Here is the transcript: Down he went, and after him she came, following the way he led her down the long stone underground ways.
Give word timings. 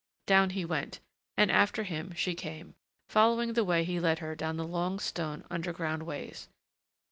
Down 0.25 0.49
he 0.49 0.65
went, 0.65 0.99
and 1.37 1.51
after 1.51 1.83
him 1.83 2.15
she 2.15 2.33
came, 2.33 2.73
following 3.07 3.53
the 3.53 3.63
way 3.63 3.83
he 3.83 3.99
led 3.99 4.17
her 4.17 4.33
down 4.33 4.57
the 4.57 4.65
long 4.65 4.97
stone 4.97 5.43
underground 5.51 6.07
ways. 6.07 6.49